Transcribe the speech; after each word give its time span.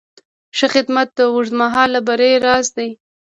ښه 0.57 0.67
خدمت 0.75 1.07
د 1.17 1.19
اوږدمهاله 1.31 1.99
بری 2.07 2.31
راز 2.45 2.67
دی. 2.77 2.89